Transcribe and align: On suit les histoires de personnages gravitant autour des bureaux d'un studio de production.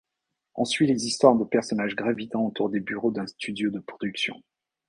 On 0.55 0.65
suit 0.65 0.87
les 0.87 1.05
histoires 1.05 1.35
de 1.35 1.43
personnages 1.43 1.95
gravitant 1.95 2.43
autour 2.47 2.71
des 2.71 2.79
bureaux 2.79 3.11
d'un 3.11 3.27
studio 3.27 3.69
de 3.69 3.77
production. 3.77 4.41